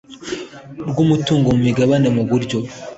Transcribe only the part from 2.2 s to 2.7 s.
buryo